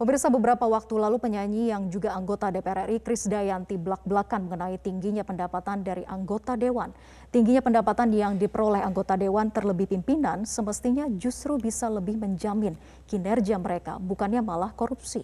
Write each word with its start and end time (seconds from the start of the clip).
Pemirsa 0.00 0.32
beberapa 0.32 0.64
waktu 0.64 0.96
lalu 0.96 1.20
penyanyi 1.20 1.76
yang 1.76 1.92
juga 1.92 2.16
anggota 2.16 2.48
DPR 2.48 2.88
RI 2.88 3.04
Kris 3.04 3.28
Dayanti 3.28 3.76
belak-belakan 3.76 4.48
mengenai 4.48 4.80
tingginya 4.80 5.20
pendapatan 5.20 5.84
dari 5.84 6.08
anggota 6.08 6.56
dewan. 6.56 6.88
Tingginya 7.28 7.60
pendapatan 7.60 8.08
yang 8.08 8.40
diperoleh 8.40 8.80
anggota 8.80 9.12
dewan 9.20 9.52
terlebih 9.52 9.92
pimpinan 9.92 10.48
semestinya 10.48 11.04
justru 11.20 11.60
bisa 11.60 11.92
lebih 11.92 12.16
menjamin 12.16 12.80
kinerja 13.12 13.60
mereka, 13.60 14.00
bukannya 14.00 14.40
malah 14.40 14.72
korupsi. 14.72 15.20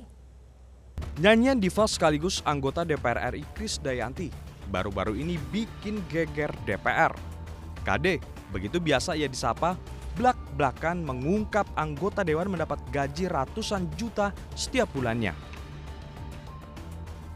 Nyanyian 1.24 1.56
diva 1.56 1.88
sekaligus 1.88 2.44
anggota 2.44 2.84
DPR 2.84 3.32
RI 3.32 3.48
Kris 3.56 3.80
Dayanti 3.80 4.28
baru-baru 4.68 5.16
ini 5.16 5.40
bikin 5.56 6.04
geger 6.12 6.52
DPR. 6.68 7.16
KD, 7.80 8.20
begitu 8.52 8.76
biasa 8.76 9.16
ia 9.16 9.24
disapa, 9.24 9.80
belak-belakan 10.16 11.04
mengungkap 11.04 11.68
anggota 11.76 12.24
dewan 12.24 12.48
mendapat 12.48 12.80
gaji 12.88 13.28
ratusan 13.28 13.84
juta 14.00 14.32
setiap 14.56 14.88
bulannya. 14.96 15.36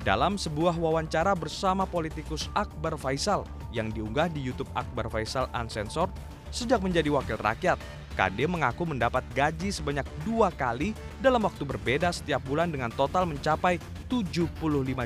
Dalam 0.01 0.41
sebuah 0.41 0.81
wawancara 0.81 1.37
bersama 1.37 1.85
politikus 1.85 2.49
Akbar 2.57 2.97
Faisal 2.97 3.45
yang 3.69 3.93
diunggah 3.93 4.33
di 4.33 4.41
YouTube 4.41 4.73
Akbar 4.73 5.13
Faisal 5.13 5.45
Uncensored, 5.53 6.09
sejak 6.49 6.81
menjadi 6.81 7.13
wakil 7.13 7.37
rakyat, 7.37 7.77
KD 8.17 8.49
mengaku 8.49 8.89
mendapat 8.89 9.23
gaji 9.37 9.69
sebanyak 9.69 10.09
dua 10.25 10.49
kali 10.57 10.97
dalam 11.21 11.45
waktu 11.45 11.69
berbeda 11.69 12.11
setiap 12.17 12.41
bulan 12.49 12.73
dengan 12.73 12.89
total 12.89 13.29
mencapai 13.29 13.77
75 14.09 14.57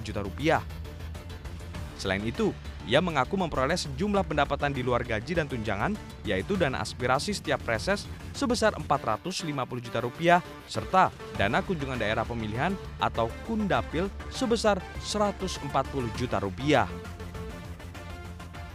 juta 0.06 0.20
rupiah. 0.22 0.62
Selain 1.98 2.22
itu, 2.22 2.55
ia 2.84 3.00
mengaku 3.00 3.40
memperoleh 3.40 3.76
sejumlah 3.76 4.28
pendapatan 4.28 4.72
di 4.72 4.84
luar 4.84 5.00
gaji 5.04 5.40
dan 5.40 5.48
tunjangan, 5.48 5.96
yaitu 6.28 6.56
dana 6.60 6.84
aspirasi 6.84 7.32
setiap 7.32 7.64
reses 7.64 8.04
sebesar 8.36 8.76
450 8.76 9.48
juta 9.80 9.98
rupiah, 10.04 10.41
serta 10.68 11.08
dana 11.41 11.64
kunjungan 11.64 11.96
daerah 11.96 12.28
pemilihan 12.28 12.76
atau 13.00 13.32
kundapil 13.48 14.12
sebesar 14.28 14.80
140 15.00 15.64
juta 16.20 16.36
rupiah. 16.41 16.84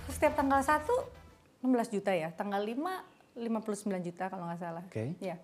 Setiap 0.09 0.35
tanggal 0.35 0.65
1, 0.65 0.89
16 1.63 1.95
juta 1.95 2.11
ya. 2.11 2.33
Tanggal 2.33 2.65
5, 2.65 3.39
59 3.39 4.07
juta 4.09 4.27
kalau 4.27 4.49
nggak 4.49 4.59
salah. 4.59 4.83
Oke. 4.89 5.15
Ya. 5.21 5.37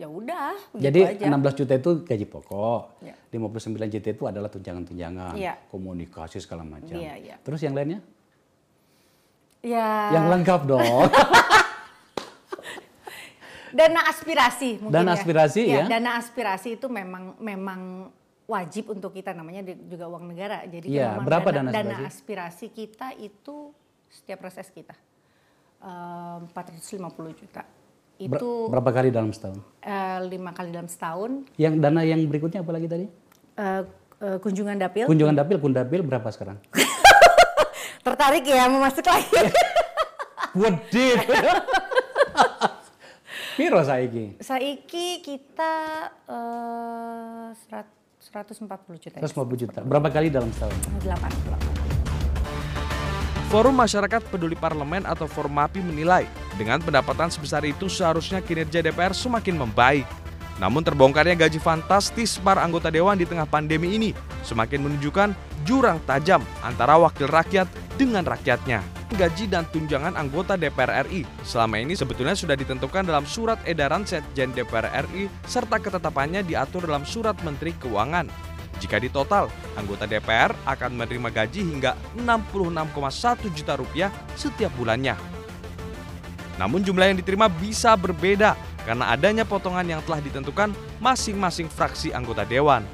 Ya 0.00 0.08
udah, 0.08 0.56
Jadi 0.72 1.00
aja. 1.04 1.28
16 1.28 1.60
juta 1.60 1.76
itu 1.76 1.90
gaji 2.00 2.24
pokok, 2.24 3.04
Ya. 3.04 3.12
59 3.28 3.84
juta 3.92 4.08
itu 4.08 4.24
adalah 4.24 4.48
tunjangan-tunjangan, 4.48 5.36
Iya. 5.36 5.60
komunikasi 5.68 6.40
segala 6.40 6.64
macam. 6.64 6.96
Iya, 6.96 7.20
iya. 7.20 7.36
Terus 7.44 7.60
yang 7.60 7.76
lainnya? 7.76 8.00
Ya. 9.60 10.16
Yang 10.16 10.26
lengkap 10.32 10.60
dong. 10.64 11.04
dana 13.76 14.00
aspirasi 14.08 14.80
mungkin 14.80 14.96
Dana 14.96 15.12
ya. 15.12 15.16
aspirasi, 15.20 15.60
ya. 15.68 15.84
Dana 15.84 16.10
aspirasi 16.16 16.68
itu 16.80 16.86
memang 16.88 17.36
memang 17.36 18.08
wajib 18.48 18.90
untuk 18.90 19.12
kita 19.12 19.30
namanya 19.30 19.62
juga 19.62 20.08
uang 20.08 20.26
negara. 20.26 20.64
Jadi 20.64 20.90
Iya, 20.90 21.14
memang 21.14 21.26
berapa 21.28 21.48
dana, 21.52 21.68
dana 21.68 21.76
dana 21.76 21.96
aspirasi? 22.08 22.66
aspirasi 22.66 22.66
kita 22.72 23.08
itu 23.14 23.70
setiap 24.08 24.42
reses 24.42 24.72
kita 24.72 24.96
eh, 25.80 26.38
450 26.50 27.36
juta. 27.36 27.62
Ber- 28.22 28.36
Itu 28.36 28.68
berapa 28.68 28.90
kali 28.90 29.08
dalam 29.08 29.30
setahun? 29.30 29.58
eh, 29.80 30.16
lima 30.22 30.50
kali 30.50 30.68
dalam 30.68 30.84
setahun. 30.84 31.46
Yang 31.56 31.74
dana 31.78 32.00
yang 32.02 32.20
berikutnya 32.24 32.60
apa 32.60 32.70
lagi 32.70 32.86
tadi? 32.86 33.04
Eh, 33.54 33.80
eh, 34.20 34.36
kunjungan 34.38 34.76
dapil. 34.76 35.04
Kunjungan 35.06 35.34
dapil, 35.34 35.56
kundapil 35.56 36.00
berapa 36.02 36.26
sekarang? 36.28 36.58
Tertarik 38.00 38.42
ya 38.42 38.66
mau 38.66 38.78
masuk 38.78 39.02
lagi? 39.02 39.50
Wedit. 40.58 41.18
Piro 43.52 43.76
saiki? 43.80 44.38
Saiki 44.38 45.20
kita 45.20 45.72
serat- 47.58 47.98
140 48.22 48.96
juta. 48.96 49.16
ya. 49.16 49.20
150 49.22 49.58
juta. 49.58 49.78
Berapa 49.80 50.08
kali 50.08 50.28
dalam 50.28 50.48
setahun? 50.50 50.76
8, 50.98 51.02
8. 51.02 53.48
Forum 53.48 53.74
Masyarakat 53.74 54.20
Peduli 54.28 54.54
Parlemen 54.54 55.02
atau 55.02 55.26
Formapi 55.26 55.80
menilai 55.80 56.24
dengan 56.60 56.76
pendapatan 56.84 57.32
sebesar 57.32 57.64
itu 57.64 57.88
seharusnya 57.88 58.44
kinerja 58.44 58.84
DPR 58.84 59.16
semakin 59.16 59.56
membaik. 59.56 60.04
Namun 60.60 60.84
terbongkarnya 60.84 61.48
gaji 61.48 61.56
fantastis 61.56 62.36
para 62.36 62.60
anggota 62.60 62.92
dewan 62.92 63.16
di 63.16 63.24
tengah 63.24 63.48
pandemi 63.48 63.96
ini 63.96 64.12
semakin 64.44 64.84
menunjukkan 64.84 65.32
jurang 65.64 65.96
tajam 66.04 66.44
antara 66.60 67.00
wakil 67.00 67.32
rakyat 67.32 67.64
dengan 67.96 68.28
rakyatnya. 68.28 68.84
Gaji 69.10 69.50
dan 69.50 69.66
tunjangan 69.72 70.14
anggota 70.14 70.54
DPR 70.54 71.08
RI 71.08 71.26
selama 71.42 71.80
ini 71.80 71.96
sebetulnya 71.96 72.36
sudah 72.36 72.54
ditentukan 72.54 73.08
dalam 73.08 73.24
surat 73.26 73.58
edaran 73.66 74.04
Setjen 74.04 74.52
DPR 74.52 74.86
RI 75.08 75.32
serta 75.48 75.80
ketetapannya 75.80 76.44
diatur 76.44 76.86
dalam 76.86 77.08
surat 77.08 77.34
Menteri 77.42 77.74
Keuangan. 77.80 78.28
Jika 78.78 79.02
ditotal, 79.02 79.50
anggota 79.76 80.06
DPR 80.06 80.54
akan 80.64 80.90
menerima 80.94 81.28
gaji 81.32 81.60
hingga 81.64 81.98
66,1 82.16 83.50
juta 83.50 83.74
rupiah 83.76 84.12
setiap 84.38 84.72
bulannya. 84.78 85.39
Namun 86.60 86.84
jumlah 86.84 87.08
yang 87.08 87.16
diterima 87.16 87.48
bisa 87.48 87.96
berbeda 87.96 88.52
karena 88.84 89.08
adanya 89.08 89.48
potongan 89.48 89.88
yang 89.88 90.04
telah 90.04 90.20
ditentukan 90.20 90.76
masing-masing 91.00 91.72
fraksi 91.72 92.12
anggota 92.12 92.44
dewan. 92.44 92.84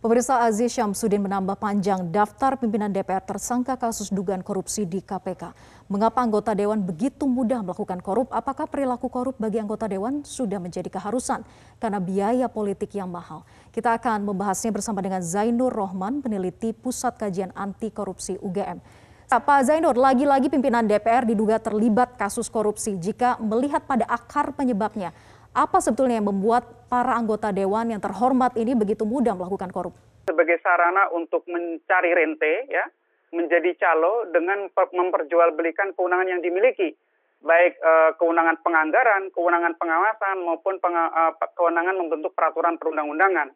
Pemirsa 0.00 0.38
Aziz 0.38 0.70
Syamsuddin 0.70 1.18
menambah 1.18 1.58
panjang 1.58 1.98
daftar 2.14 2.54
pimpinan 2.54 2.94
DPR 2.94 3.26
tersangka 3.26 3.74
kasus 3.74 4.06
dugaan 4.14 4.38
korupsi 4.38 4.86
di 4.86 5.02
KPK. 5.02 5.50
Mengapa 5.90 6.22
anggota 6.22 6.54
dewan 6.54 6.78
begitu 6.78 7.26
mudah 7.26 7.58
melakukan 7.64 7.98
korup? 7.98 8.30
Apakah 8.30 8.70
perilaku 8.70 9.10
korup 9.10 9.34
bagi 9.34 9.58
anggota 9.58 9.90
dewan 9.90 10.22
sudah 10.22 10.62
menjadi 10.62 10.86
keharusan 10.86 11.42
karena 11.82 11.98
biaya 11.98 12.46
politik 12.46 12.94
yang 12.94 13.10
mahal? 13.10 13.42
Kita 13.74 13.98
akan 13.98 14.30
membahasnya 14.30 14.70
bersama 14.70 15.02
dengan 15.02 15.26
Zainur 15.26 15.74
Rohman, 15.74 16.22
peneliti 16.22 16.70
Pusat 16.70 17.26
Kajian 17.26 17.50
Anti 17.58 17.90
Korupsi 17.90 18.38
UGM. 18.38 18.78
Pak 19.26 19.66
Zainur, 19.66 19.98
lagi-lagi 19.98 20.46
pimpinan 20.46 20.86
DPR 20.86 21.26
diduga 21.26 21.58
terlibat 21.58 22.14
kasus 22.14 22.46
korupsi. 22.46 22.94
Jika 22.94 23.42
melihat 23.42 23.82
pada 23.82 24.06
akar 24.06 24.54
penyebabnya, 24.54 25.10
apa 25.50 25.82
sebetulnya 25.82 26.22
yang 26.22 26.30
membuat 26.30 26.86
para 26.86 27.18
anggota 27.18 27.50
dewan 27.50 27.90
yang 27.90 27.98
terhormat 27.98 28.54
ini 28.54 28.78
begitu 28.78 29.02
mudah 29.02 29.34
melakukan 29.34 29.74
korup? 29.74 29.94
sebagai 30.26 30.58
sarana 30.58 31.06
untuk 31.14 31.46
mencari 31.46 32.10
rente 32.10 32.66
ya 32.66 32.82
menjadi 33.30 33.78
calo 33.78 34.26
dengan 34.34 34.66
per- 34.74 34.90
memperjualbelikan 34.90 35.94
kewenangan 35.94 36.26
yang 36.26 36.42
dimiliki 36.42 36.98
baik 37.46 37.78
eh, 37.78 38.10
kewenangan 38.18 38.58
penganggaran, 38.58 39.30
kewenangan 39.30 39.78
pengawasan 39.78 40.42
maupun 40.42 40.82
penga- 40.82 41.14
eh, 41.14 41.32
kewenangan 41.54 41.94
membentuk 41.94 42.34
peraturan 42.34 42.74
perundang-undangan. 42.74 43.54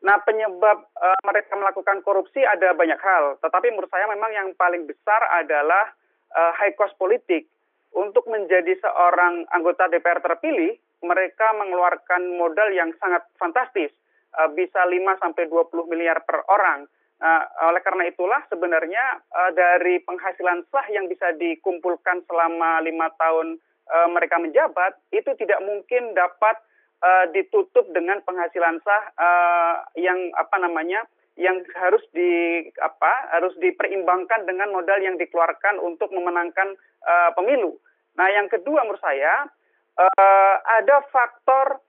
Nah, 0.00 0.16
penyebab 0.24 0.78
eh, 0.96 1.20
mereka 1.28 1.52
melakukan 1.60 2.00
korupsi 2.00 2.40
ada 2.40 2.72
banyak 2.72 2.96
hal, 3.00 3.36
tetapi 3.44 3.68
menurut 3.68 3.92
saya 3.92 4.08
memang 4.08 4.32
yang 4.32 4.48
paling 4.56 4.88
besar 4.88 5.20
adalah 5.28 5.92
eh, 6.32 6.52
high 6.56 6.74
cost 6.76 6.96
politik. 6.96 7.48
Untuk 7.90 8.22
menjadi 8.30 8.78
seorang 8.80 9.50
anggota 9.50 9.90
DPR 9.90 10.22
terpilih, 10.22 10.78
mereka 11.02 11.52
mengeluarkan 11.58 12.38
modal 12.38 12.70
yang 12.72 12.94
sangat 12.96 13.28
fantastis, 13.36 13.92
eh, 14.40 14.48
bisa 14.56 14.88
5 14.88 15.20
sampai 15.20 15.44
20 15.52 15.84
miliar 15.84 16.24
per 16.24 16.48
orang. 16.48 16.88
Nah, 17.20 17.44
oleh 17.68 17.84
karena 17.84 18.08
itulah 18.08 18.40
sebenarnya 18.48 19.20
eh, 19.20 19.50
dari 19.52 20.00
penghasilan 20.00 20.64
sah 20.72 20.86
yang 20.88 21.04
bisa 21.12 21.36
dikumpulkan 21.36 22.24
selama 22.24 22.80
lima 22.80 23.12
tahun 23.20 23.60
eh, 23.84 24.08
mereka 24.08 24.40
menjabat 24.40 24.96
itu 25.12 25.28
tidak 25.36 25.60
mungkin 25.60 26.16
dapat 26.16 26.56
eh, 27.00 27.26
ditutup 27.32 27.88
dengan 27.90 28.20
penghasilan 28.22 28.78
sah 28.84 29.04
eh, 29.16 29.74
yang 30.04 30.30
apa 30.36 30.56
namanya 30.60 31.04
yang 31.40 31.64
harus 31.80 32.04
di 32.12 32.62
apa 32.84 33.32
harus 33.32 33.56
diperimbangkan 33.56 34.44
dengan 34.44 34.68
modal 34.76 35.00
yang 35.00 35.16
dikeluarkan 35.16 35.80
untuk 35.80 36.12
memenangkan 36.12 36.76
eh, 37.04 37.30
pemilu. 37.32 37.80
Nah, 38.20 38.28
yang 38.28 38.52
kedua 38.52 38.84
menurut 38.84 39.00
saya 39.00 39.48
eh, 39.96 40.56
ada 40.80 41.00
faktor 41.08 41.80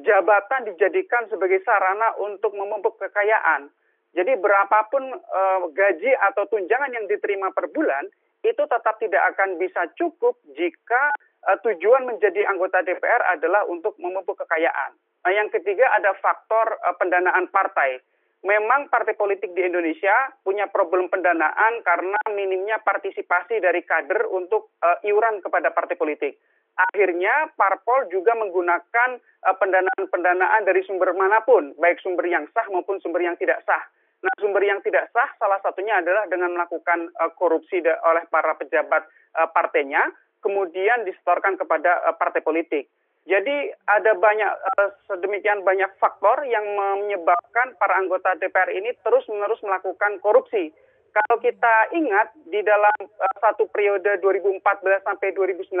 jabatan 0.00 0.72
dijadikan 0.72 1.28
sebagai 1.28 1.60
sarana 1.64 2.16
untuk 2.20 2.52
memupuk 2.52 3.00
kekayaan. 3.00 3.68
Jadi 4.16 4.32
berapapun 4.40 5.12
eh, 5.12 5.60
gaji 5.76 6.12
atau 6.32 6.48
tunjangan 6.48 6.92
yang 6.96 7.04
diterima 7.04 7.52
per 7.52 7.68
bulan 7.68 8.08
itu 8.44 8.62
tetap 8.64 8.96
tidak 9.02 9.22
akan 9.34 9.58
bisa 9.60 9.90
cukup 9.98 10.38
jika 10.54 11.12
eh, 11.46 11.58
tujuan 11.62 12.06
menjadi 12.06 12.46
anggota 12.50 12.82
DPR 12.82 13.38
adalah 13.38 13.64
untuk 13.70 13.94
memupuk 14.02 14.38
kekayaan. 14.42 14.94
Nah, 15.26 15.32
yang 15.34 15.50
ketiga 15.50 15.90
ada 15.94 16.14
faktor 16.18 16.78
eh, 16.78 16.94
pendanaan 16.98 17.50
partai. 17.50 17.98
Memang 18.46 18.86
partai 18.92 19.18
politik 19.18 19.56
di 19.58 19.66
Indonesia 19.66 20.14
punya 20.46 20.70
problem 20.70 21.10
pendanaan 21.10 21.82
karena 21.82 22.20
minimnya 22.30 22.78
partisipasi 22.78 23.58
dari 23.58 23.82
kader 23.82 24.30
untuk 24.30 24.76
eh, 24.82 25.10
iuran 25.10 25.42
kepada 25.42 25.74
partai 25.74 25.98
politik. 25.98 26.38
Akhirnya 26.76 27.50
parpol 27.56 28.06
juga 28.12 28.36
menggunakan 28.36 29.18
eh, 29.18 29.56
pendanaan-pendanaan 29.56 30.62
dari 30.62 30.84
sumber 30.86 31.10
mana 31.16 31.42
pun, 31.42 31.74
baik 31.74 31.98
sumber 32.04 32.28
yang 32.28 32.46
sah 32.54 32.68
maupun 32.70 33.02
sumber 33.02 33.24
yang 33.24 33.34
tidak 33.34 33.64
sah. 33.66 33.82
Nah, 34.22 34.32
sumber 34.40 34.62
yang 34.64 34.80
tidak 34.80 35.10
sah 35.12 35.28
salah 35.38 35.60
satunya 35.60 36.00
adalah 36.00 36.24
dengan 36.26 36.56
melakukan 36.56 37.12
uh, 37.20 37.30
korupsi 37.36 37.84
oleh 37.84 38.24
para 38.32 38.56
pejabat 38.56 39.04
uh, 39.36 39.48
partainya, 39.52 40.08
kemudian 40.46 41.02
disetorkan 41.02 41.58
kepada 41.58 42.06
uh, 42.06 42.14
partai 42.14 42.38
politik. 42.46 42.86
Jadi 43.26 43.74
ada 43.90 44.14
banyak 44.14 44.52
uh, 44.78 44.94
sedemikian 45.10 45.66
banyak 45.66 45.90
faktor 45.98 46.46
yang 46.46 46.62
menyebabkan 46.62 47.74
para 47.74 47.98
anggota 47.98 48.38
DPR 48.38 48.70
ini 48.70 48.94
terus-menerus 49.02 49.58
melakukan 49.66 50.22
korupsi. 50.22 50.70
Kalau 51.10 51.42
kita 51.42 51.90
ingat 51.98 52.30
di 52.46 52.62
dalam 52.62 52.94
uh, 53.02 53.36
satu 53.42 53.66
periode 53.74 54.22
2014 54.22 54.62
sampai 55.02 55.34
2019 55.34 55.74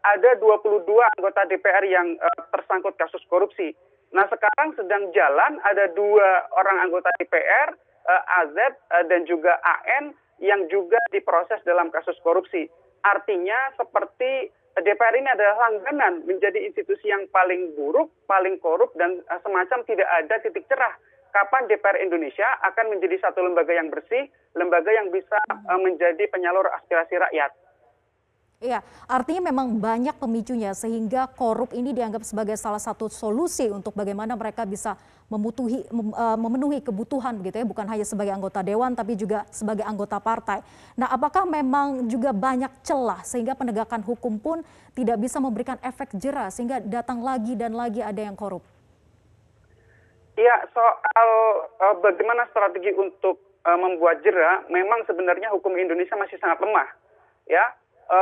ada 0.00 0.30
22 0.38 0.86
anggota 1.18 1.42
DPR 1.50 1.84
yang 1.84 2.16
tersangkut 2.54 2.96
kasus 2.96 3.20
korupsi. 3.28 3.76
Nah 4.16 4.24
sekarang 4.32 4.72
sedang 4.72 5.12
jalan 5.12 5.60
ada 5.60 5.92
dua 5.92 6.48
orang 6.56 6.88
anggota 6.88 7.12
DPR, 7.20 7.76
AZ 8.08 8.56
dan 9.12 9.28
juga 9.28 9.60
AN 9.60 10.16
yang 10.40 10.66
juga 10.72 10.98
diproses 11.12 11.60
dalam 11.68 11.92
kasus 11.92 12.16
korupsi. 12.24 12.66
Artinya 13.00 13.56
seperti 13.80 14.52
DPR 14.80 15.14
ini 15.18 15.28
adalah 15.28 15.68
langganan 15.68 16.24
menjadi 16.24 16.56
institusi 16.62 17.10
yang 17.10 17.26
paling 17.34 17.74
buruk, 17.74 18.08
paling 18.24 18.56
korup, 18.62 18.94
dan 18.96 19.20
uh, 19.28 19.40
semacam 19.42 19.82
tidak 19.84 20.08
ada 20.08 20.34
titik 20.40 20.64
cerah. 20.70 20.94
Kapan 21.30 21.70
DPR 21.70 21.98
Indonesia 22.02 22.46
akan 22.66 22.96
menjadi 22.96 23.22
satu 23.22 23.42
lembaga 23.42 23.70
yang 23.70 23.90
bersih, 23.90 24.26
lembaga 24.58 24.90
yang 24.90 25.10
bisa 25.14 25.38
uh, 25.50 25.78
menjadi 25.78 26.26
penyalur 26.30 26.66
aspirasi 26.74 27.18
rakyat. 27.18 27.50
Iya, 28.60 28.84
artinya 29.08 29.48
memang 29.48 29.80
banyak 29.80 30.20
pemicunya 30.20 30.76
sehingga 30.76 31.32
korup 31.32 31.72
ini 31.72 31.96
dianggap 31.96 32.20
sebagai 32.28 32.60
salah 32.60 32.76
satu 32.76 33.08
solusi 33.08 33.72
untuk 33.72 33.96
bagaimana 33.96 34.36
mereka 34.36 34.68
bisa 34.68 35.00
memutuhi, 35.32 35.88
eh, 35.88 36.36
memenuhi 36.36 36.84
kebutuhan 36.84 37.40
begitu 37.40 37.56
ya, 37.56 37.64
bukan 37.64 37.88
hanya 37.88 38.04
sebagai 38.04 38.36
anggota 38.36 38.60
dewan 38.60 38.92
tapi 38.92 39.16
juga 39.16 39.48
sebagai 39.48 39.80
anggota 39.80 40.20
partai. 40.20 40.60
Nah, 40.92 41.08
apakah 41.08 41.48
memang 41.48 42.04
juga 42.04 42.36
banyak 42.36 42.68
celah 42.84 43.24
sehingga 43.24 43.56
penegakan 43.56 44.04
hukum 44.04 44.36
pun 44.36 44.60
tidak 44.92 45.16
bisa 45.16 45.40
memberikan 45.40 45.80
efek 45.80 46.12
jerah 46.20 46.52
sehingga 46.52 46.84
datang 46.84 47.24
lagi 47.24 47.56
dan 47.56 47.72
lagi 47.72 48.04
ada 48.04 48.20
yang 48.20 48.36
korup? 48.36 48.60
Iya, 50.36 50.68
soal 50.76 51.28
uh, 51.80 51.96
bagaimana 52.04 52.44
strategi 52.52 52.92
untuk 52.92 53.40
uh, 53.64 53.78
membuat 53.80 54.20
jerah, 54.20 54.68
memang 54.68 55.00
sebenarnya 55.08 55.48
hukum 55.48 55.72
Indonesia 55.80 56.12
masih 56.20 56.36
sangat 56.36 56.60
lemah, 56.60 56.92
ya 57.48 57.79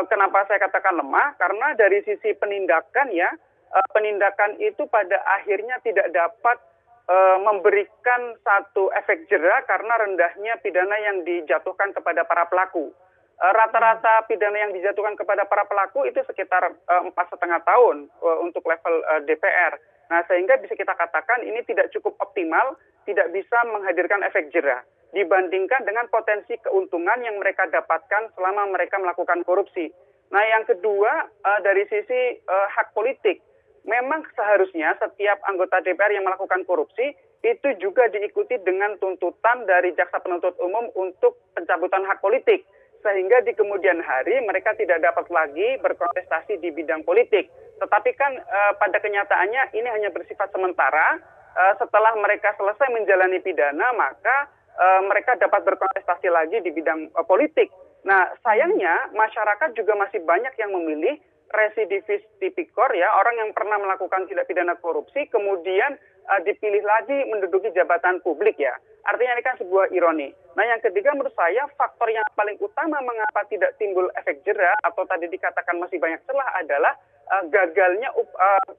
kenapa 0.08 0.44
saya 0.44 0.60
katakan 0.60 1.00
lemah? 1.00 1.32
Karena 1.40 1.72
dari 1.72 2.04
sisi 2.04 2.36
penindakan 2.36 3.08
ya, 3.08 3.32
eh, 3.72 3.88
penindakan 3.96 4.60
itu 4.60 4.84
pada 4.88 5.16
akhirnya 5.40 5.80
tidak 5.80 6.12
dapat 6.12 6.60
eh, 7.08 7.38
memberikan 7.40 8.36
satu 8.44 8.92
efek 8.92 9.32
jerah 9.32 9.64
karena 9.64 9.96
rendahnya 9.96 10.60
pidana 10.60 10.96
yang 11.00 11.24
dijatuhkan 11.24 11.96
kepada 11.96 12.28
para 12.28 12.44
pelaku. 12.52 12.92
Rata-rata 13.38 14.26
pidana 14.26 14.66
yang 14.66 14.74
dijatuhkan 14.74 15.14
kepada 15.14 15.46
para 15.46 15.62
pelaku 15.62 16.02
itu 16.10 16.18
sekitar 16.26 16.74
empat 17.06 17.30
setengah 17.30 17.62
tahun 17.62 18.10
untuk 18.42 18.66
level 18.66 18.98
DPR. 19.30 19.78
Nah, 20.10 20.26
sehingga 20.26 20.58
bisa 20.58 20.74
kita 20.74 20.90
katakan 20.98 21.46
ini 21.46 21.62
tidak 21.62 21.86
cukup 21.94 22.18
optimal, 22.18 22.74
tidak 23.06 23.30
bisa 23.30 23.62
menghadirkan 23.70 24.26
efek 24.26 24.50
jerah 24.50 24.82
dibandingkan 25.12 25.88
dengan 25.88 26.04
potensi 26.12 26.52
keuntungan 26.60 27.24
yang 27.24 27.40
mereka 27.40 27.64
dapatkan 27.72 28.36
selama 28.36 28.68
mereka 28.68 29.00
melakukan 29.00 29.40
korupsi. 29.44 29.88
Nah, 30.28 30.44
yang 30.44 30.68
kedua 30.68 31.24
uh, 31.24 31.60
dari 31.64 31.88
sisi 31.88 32.36
uh, 32.44 32.68
hak 32.76 32.92
politik, 32.92 33.40
memang 33.88 34.20
seharusnya 34.36 34.92
setiap 35.00 35.40
anggota 35.48 35.80
DPR 35.80 36.12
yang 36.12 36.28
melakukan 36.28 36.68
korupsi 36.68 37.16
itu 37.40 37.68
juga 37.80 38.10
diikuti 38.12 38.60
dengan 38.60 38.98
tuntutan 39.00 39.64
dari 39.64 39.94
jaksa 39.96 40.20
penuntut 40.20 40.58
umum 40.60 40.90
untuk 40.98 41.38
pencabutan 41.56 42.04
hak 42.04 42.20
politik 42.20 42.66
sehingga 42.98 43.40
di 43.46 43.54
kemudian 43.54 44.02
hari 44.02 44.42
mereka 44.42 44.74
tidak 44.74 44.98
dapat 45.00 45.30
lagi 45.30 45.78
berkontestasi 45.80 46.58
di 46.58 46.74
bidang 46.74 47.06
politik. 47.06 47.48
Tetapi 47.78 48.10
kan 48.18 48.36
uh, 48.36 48.72
pada 48.76 49.00
kenyataannya 49.00 49.72
ini 49.72 49.88
hanya 49.88 50.12
bersifat 50.12 50.52
sementara. 50.52 51.16
Setelah 51.58 52.14
mereka 52.14 52.54
selesai 52.54 52.86
menjalani 52.94 53.42
pidana, 53.42 53.90
maka 53.90 54.46
mereka 55.02 55.34
dapat 55.34 55.66
berkontestasi 55.66 56.30
lagi 56.30 56.62
di 56.62 56.70
bidang 56.70 57.10
uh, 57.18 57.26
politik. 57.26 57.66
Nah, 58.06 58.30
sayangnya 58.46 59.10
masyarakat 59.10 59.74
juga 59.74 59.98
masih 59.98 60.22
banyak 60.22 60.54
yang 60.54 60.70
memilih 60.70 61.18
residivis 61.48 62.22
tipikor 62.38 62.92
ya, 62.92 63.08
orang 63.18 63.40
yang 63.40 63.50
pernah 63.56 63.80
melakukan 63.80 64.28
tindak 64.28 64.46
pidana 64.46 64.76
korupsi 64.78 65.26
kemudian 65.32 65.98
uh, 66.30 66.40
dipilih 66.46 66.84
lagi 66.84 67.26
menduduki 67.26 67.74
jabatan 67.74 68.22
publik 68.22 68.54
ya. 68.60 68.76
Artinya 69.08 69.40
ini 69.40 69.42
kan 69.42 69.56
sebuah 69.58 69.90
ironi. 69.90 70.30
Nah, 70.54 70.64
yang 70.68 70.78
ketiga 70.84 71.16
menurut 71.16 71.34
saya 71.34 71.66
faktor 71.74 72.12
yang 72.12 72.24
paling 72.38 72.54
utama 72.60 73.00
mengapa 73.02 73.48
tidak 73.50 73.74
timbul 73.80 74.06
efek 74.14 74.44
jerah 74.46 74.76
atau 74.84 75.02
tadi 75.08 75.26
dikatakan 75.26 75.80
masih 75.80 75.98
banyak 75.98 76.20
celah 76.28 76.48
adalah 76.60 76.94
uh, 77.34 77.42
gagalnya 77.50 78.12
uh, 78.14 78.70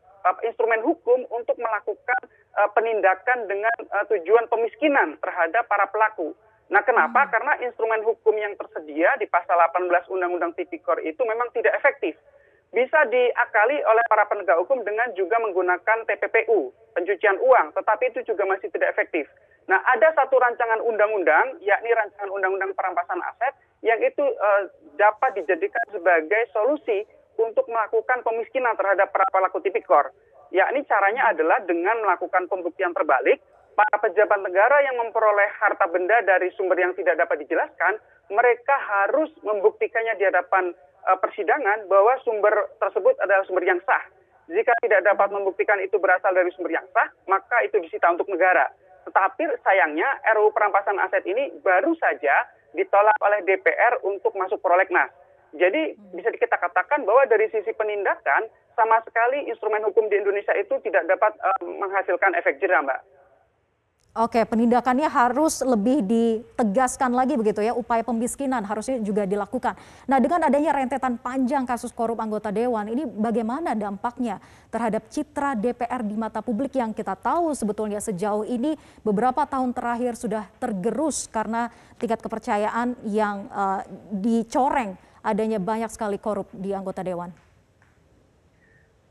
instrumen 0.46 0.80
hukum 0.84 1.26
untuk 1.32 1.56
melakukan 1.60 2.22
penindakan 2.76 3.48
dengan 3.48 3.76
uh, 3.96 4.06
tujuan 4.12 4.50
pemiskinan 4.52 5.16
terhadap 5.24 5.64
para 5.72 5.88
pelaku. 5.88 6.36
Nah, 6.70 6.86
kenapa? 6.86 7.26
Hmm. 7.26 7.32
Karena 7.34 7.54
instrumen 7.66 8.06
hukum 8.06 8.36
yang 8.38 8.54
tersedia 8.60 9.16
di 9.18 9.26
pasal 9.26 9.58
18 9.58 9.90
Undang-Undang 10.12 10.54
Tipikor 10.60 11.02
itu 11.02 11.22
memang 11.26 11.50
tidak 11.56 11.74
efektif. 11.80 12.18
Bisa 12.70 13.02
diakali 13.10 13.82
oleh 13.82 14.06
para 14.06 14.30
penegak 14.30 14.62
hukum 14.62 14.86
dengan 14.86 15.10
juga 15.18 15.42
menggunakan 15.42 16.06
TPPU, 16.06 16.70
pencucian 16.94 17.42
uang, 17.42 17.74
tetapi 17.74 18.14
itu 18.14 18.22
juga 18.30 18.46
masih 18.46 18.70
tidak 18.70 18.94
efektif. 18.94 19.26
Nah, 19.66 19.82
ada 19.90 20.14
satu 20.14 20.38
rancangan 20.38 20.78
undang-undang, 20.86 21.58
yakni 21.66 21.90
rancangan 21.98 22.30
undang-undang 22.30 22.74
perampasan 22.78 23.22
aset, 23.26 23.58
yang 23.82 23.98
itu 24.06 24.22
uh, 24.22 24.70
dapat 25.02 25.42
dijadikan 25.42 25.82
sebagai 25.90 26.46
solusi 26.54 27.10
untuk 27.42 27.66
melakukan 27.72 28.22
pemiskinan 28.22 28.76
terhadap 28.76 29.10
para 29.10 29.26
pelaku 29.34 29.64
tipikor. 29.66 30.14
Yakni 30.50 30.82
caranya 30.90 31.30
adalah 31.30 31.62
dengan 31.66 32.02
melakukan 32.02 32.50
pembuktian 32.50 32.94
terbalik, 32.94 33.38
para 33.80 33.96
pejabat 34.02 34.44
negara 34.44 34.84
yang 34.84 35.00
memperoleh 35.00 35.50
harta 35.56 35.88
benda 35.88 36.20
dari 36.26 36.52
sumber 36.58 36.76
yang 36.76 36.92
tidak 37.00 37.16
dapat 37.16 37.48
dijelaskan, 37.48 37.96
mereka 38.28 38.76
harus 38.76 39.32
membuktikannya 39.40 40.20
di 40.20 40.28
hadapan 40.28 40.76
uh, 41.08 41.18
persidangan 41.22 41.88
bahwa 41.88 42.20
sumber 42.28 42.76
tersebut 42.82 43.16
adalah 43.24 43.48
sumber 43.48 43.64
yang 43.64 43.80
sah. 43.88 44.04
Jika 44.50 44.74
tidak 44.82 45.06
dapat 45.06 45.30
membuktikan 45.32 45.78
itu 45.80 45.96
berasal 46.02 46.34
dari 46.34 46.50
sumber 46.52 46.76
yang 46.76 46.88
sah, 46.92 47.08
maka 47.30 47.62
itu 47.64 47.78
disita 47.80 48.10
untuk 48.10 48.28
negara. 48.28 48.68
Tetapi 49.08 49.48
sayangnya 49.64 50.10
RUU 50.36 50.52
perampasan 50.52 51.00
aset 51.00 51.24
ini 51.30 51.54
baru 51.64 51.96
saja 52.02 52.50
ditolak 52.76 53.16
oleh 53.22 53.46
DPR 53.46 54.02
untuk 54.04 54.36
masuk 54.36 54.60
prolegnas. 54.60 55.10
Jadi 55.54 55.98
bisa 56.14 56.30
kita 56.30 56.58
katakan 56.62 57.06
bahwa 57.06 57.26
dari 57.26 57.50
sisi 57.50 57.74
penindakan 57.74 58.46
sama 58.78 59.02
sekali 59.04 59.50
instrumen 59.50 59.82
hukum 59.84 60.08
di 60.08 60.22
Indonesia 60.22 60.54
itu 60.56 60.78
tidak 60.86 61.10
dapat 61.10 61.34
uh, 61.42 61.62
menghasilkan 61.66 62.38
efek 62.38 62.62
jerah, 62.62 62.86
Mbak. 62.86 63.02
Oke, 64.18 64.42
penindakannya 64.42 65.06
harus 65.06 65.62
lebih 65.62 66.02
ditegaskan 66.02 67.14
lagi 67.14 67.38
begitu 67.38 67.62
ya, 67.62 67.78
upaya 67.78 68.02
pemiskinan 68.02 68.66
harusnya 68.66 68.98
juga 69.06 69.30
dilakukan. 69.30 69.78
Nah, 70.10 70.18
dengan 70.18 70.50
adanya 70.50 70.74
rentetan 70.74 71.22
panjang 71.22 71.62
kasus 71.62 71.94
korup 71.94 72.18
anggota 72.18 72.50
dewan, 72.50 72.90
ini 72.90 73.06
bagaimana 73.06 73.78
dampaknya 73.78 74.42
terhadap 74.74 75.14
citra 75.14 75.54
DPR 75.54 76.02
di 76.02 76.18
mata 76.18 76.42
publik 76.42 76.74
yang 76.74 76.90
kita 76.90 77.14
tahu 77.22 77.54
sebetulnya 77.54 78.02
sejauh 78.02 78.50
ini 78.50 78.74
beberapa 79.06 79.46
tahun 79.46 79.78
terakhir 79.78 80.18
sudah 80.18 80.50
tergerus 80.58 81.30
karena 81.30 81.70
tingkat 82.02 82.18
kepercayaan 82.18 82.98
yang 83.06 83.46
uh, 83.54 83.86
dicoreng 84.10 84.98
adanya 85.24 85.60
banyak 85.60 85.92
sekali 85.92 86.18
korup 86.20 86.48
di 86.56 86.72
anggota 86.72 87.04
dewan? 87.04 87.32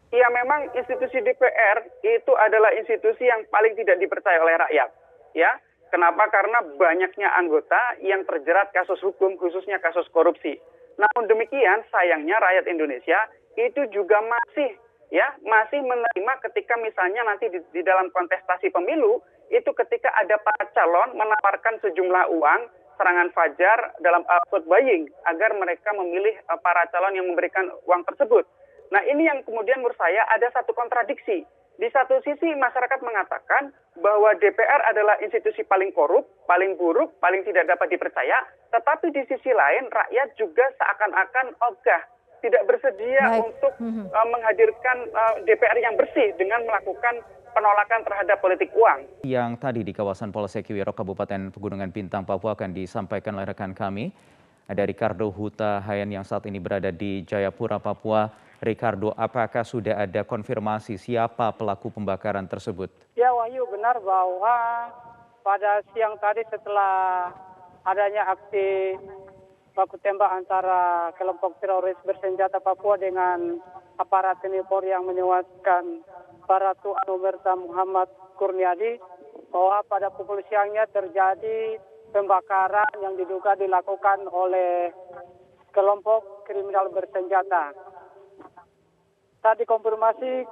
Ya 0.09 0.25
memang 0.33 0.73
institusi 0.73 1.21
DPR 1.21 1.85
itu 2.01 2.33
adalah 2.33 2.73
institusi 2.81 3.29
yang 3.29 3.45
paling 3.53 3.77
tidak 3.77 4.01
dipercaya 4.01 4.41
oleh 4.41 4.57
rakyat. 4.57 4.89
Ya, 5.37 5.53
kenapa? 5.93 6.33
Karena 6.33 6.65
banyaknya 6.81 7.29
anggota 7.37 8.01
yang 8.01 8.25
terjerat 8.25 8.73
kasus 8.73 8.97
hukum, 9.05 9.37
khususnya 9.37 9.77
kasus 9.85 10.09
korupsi. 10.09 10.57
Namun 10.97 11.29
demikian, 11.29 11.85
sayangnya 11.93 12.41
rakyat 12.41 12.65
Indonesia 12.73 13.21
itu 13.61 13.85
juga 13.93 14.17
masih 14.25 14.81
ya 15.09 15.25
masih 15.41 15.81
menerima 15.81 16.33
ketika 16.49 16.77
misalnya 16.81 17.25
nanti 17.25 17.49
di, 17.49 17.61
di 17.73 17.81
dalam 17.81 18.13
kontestasi 18.13 18.69
pemilu 18.69 19.25
itu 19.49 19.71
ketika 19.73 20.13
ada 20.21 20.37
para 20.37 20.69
calon 20.77 21.17
menawarkan 21.17 21.81
sejumlah 21.81 22.29
uang 22.29 22.61
serangan 22.99 23.31
fajar 23.31 23.79
dalam 24.03 24.27
uh, 24.27 24.43
vote 24.51 24.67
buying 24.67 25.07
agar 25.31 25.55
mereka 25.55 25.95
memilih 25.95 26.35
uh, 26.51 26.59
para 26.59 26.85
calon 26.91 27.15
yang 27.15 27.27
memberikan 27.31 27.71
uang 27.87 28.03
tersebut. 28.05 28.45
Nah 28.91 29.01
ini 29.07 29.31
yang 29.31 29.41
kemudian 29.47 29.81
menurut 29.81 29.97
saya 29.97 30.27
ada 30.29 30.51
satu 30.51 30.75
kontradiksi. 30.75 31.47
Di 31.79 31.87
satu 31.95 32.19
sisi 32.27 32.59
masyarakat 32.59 32.99
mengatakan 33.07 33.71
bahwa 34.03 34.35
DPR 34.43 34.83
adalah 34.91 35.15
institusi 35.23 35.63
paling 35.63 35.95
korup, 35.95 36.27
paling 36.51 36.75
buruk, 36.75 37.15
paling 37.23 37.47
tidak 37.47 37.71
dapat 37.71 37.95
dipercaya, 37.95 38.43
tetapi 38.75 39.15
di 39.15 39.23
sisi 39.31 39.55
lain 39.55 39.87
rakyat 39.87 40.35
juga 40.35 40.67
seakan-akan 40.75 41.55
ogah 41.71 42.03
tidak 42.43 42.67
bersedia 42.67 43.23
Baik. 43.31 43.41
untuk 43.51 43.73
uh, 43.83 44.27
menghadirkan 44.31 44.97
uh, 45.11 45.35
DPR 45.47 45.79
yang 45.79 45.95
bersih 45.99 46.35
dengan 46.39 46.63
melakukan 46.67 47.23
penolakan 47.59 48.01
terhadap 48.07 48.39
politik 48.39 48.71
uang. 48.71 49.27
Yang 49.27 49.51
tadi 49.59 49.81
di 49.83 49.91
kawasan 49.91 50.31
Polsek 50.31 50.71
Kiwiro, 50.71 50.95
Kabupaten 50.95 51.51
Pegunungan 51.51 51.91
Bintang, 51.91 52.23
Papua 52.23 52.55
akan 52.55 52.71
disampaikan 52.71 53.35
oleh 53.35 53.51
rekan 53.51 53.75
kami, 53.75 54.15
Ada 54.71 54.87
Ricardo 54.87 55.33
Huta 55.35 55.83
Hayan 55.83 56.13
yang 56.13 56.23
saat 56.23 56.47
ini 56.47 56.63
berada 56.63 56.95
di 56.95 57.27
Jayapura, 57.27 57.83
Papua. 57.83 58.31
Ricardo, 58.59 59.15
apakah 59.15 59.63
sudah 59.63 60.03
ada 60.03 60.27
konfirmasi 60.27 60.99
siapa 60.99 61.55
pelaku 61.55 61.95
pembakaran 61.95 62.43
tersebut? 62.51 62.91
Ya 63.15 63.31
Wahyu, 63.31 63.63
benar 63.71 64.03
bahwa 64.03 64.91
pada 65.47 65.79
siang 65.95 66.19
tadi 66.19 66.43
setelah 66.51 67.31
adanya 67.87 68.35
aksi 68.35 68.99
baku 69.79 69.95
tembak 70.03 70.35
antara 70.35 71.15
kelompok 71.15 71.55
teroris 71.63 71.95
bersenjata 72.03 72.59
Papua 72.59 72.99
dengan 72.99 73.63
aparat 73.95 74.43
TNI 74.43 74.67
Polri 74.67 74.91
yang 74.91 75.07
menewaskan 75.07 76.03
Baratu 76.49 76.97
Anumerta 77.05 77.53
Muhammad 77.61 78.09
Kurniadi 78.41 78.97
bahwa 79.53 79.85
pada 79.85 80.09
pukul 80.09 80.41
siangnya 80.49 80.89
terjadi 80.89 81.77
pembakaran 82.09 82.89
yang 83.05 83.21
diduga 83.21 83.53
dilakukan 83.61 84.25
oleh 84.33 84.89
kelompok 85.77 86.49
kriminal 86.49 86.89
bersenjata. 86.89 87.77
Tadi 89.45 89.69
konfirmasi 89.69 90.49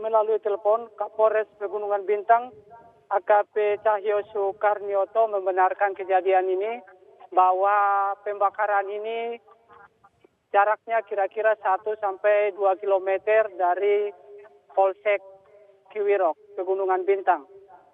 melalui 0.00 0.40
telepon 0.40 0.88
Kapolres 0.96 1.46
Pegunungan 1.60 2.08
Bintang 2.08 2.50
AKP 3.12 3.84
Cahyo 3.84 4.24
Sukarnioto 4.32 5.28
membenarkan 5.28 5.92
kejadian 5.92 6.48
ini 6.48 6.80
bahwa 7.30 8.10
pembakaran 8.24 8.88
ini 8.88 9.36
jaraknya 10.52 11.04
kira-kira 11.04 11.52
1 11.60 11.84
sampai 12.00 12.56
2 12.56 12.80
km 12.80 13.08
dari 13.56 14.12
Polsek 14.72 15.20
Kiwirok, 15.92 16.36
Pegunungan 16.56 17.04
Bintang. 17.04 17.44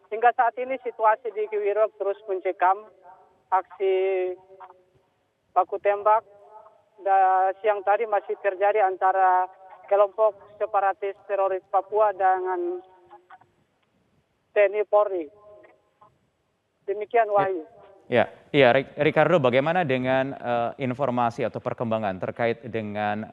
Hingga 0.08 0.32
saat 0.32 0.56
ini 0.56 0.80
situasi 0.80 1.34
di 1.36 1.44
Kiwirok 1.52 1.98
terus 2.00 2.16
mencekam 2.30 2.88
aksi 3.52 3.94
baku 5.52 5.76
tembak 5.82 6.24
dan 7.02 7.54
siang 7.60 7.84
tadi 7.84 8.06
masih 8.08 8.34
terjadi 8.40 8.84
antara 8.84 9.46
kelompok 9.88 10.36
separatis 10.60 11.16
teroris 11.26 11.64
Papua 11.68 12.12
dengan 12.12 12.80
TNI 14.52 14.82
Polri. 14.88 15.26
Demikian 16.88 17.28
Wahyu. 17.28 17.64
Ya, 18.08 18.32
ya 18.48 18.72
Ricardo, 18.96 19.36
bagaimana 19.36 19.84
dengan 19.84 20.32
uh, 20.32 20.72
informasi 20.80 21.44
atau 21.44 21.60
perkembangan 21.60 22.16
terkait 22.16 22.64
dengan 22.64 23.28